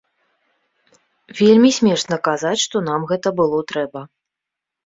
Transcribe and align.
Вельмі 1.41 1.71
смешна 1.77 2.15
казаць, 2.31 2.57
што 2.65 2.77
нам 2.89 3.01
гэта 3.13 3.37
было 3.43 3.57
трэба. 3.75 4.01